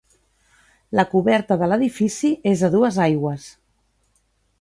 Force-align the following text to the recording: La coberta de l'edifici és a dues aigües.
La 0.99 1.03
coberta 1.11 1.57
de 1.63 1.67
l'edifici 1.71 2.31
és 2.53 2.63
a 2.69 2.71
dues 2.77 2.97
aigües. 3.05 3.47